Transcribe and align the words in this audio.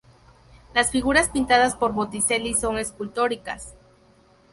Las 0.73 0.89
figuras 0.89 1.29
pintadas 1.29 1.75
por 1.75 1.93
Botticelli 1.93 2.55
son 2.55 2.79
escultóricas. 2.79 3.75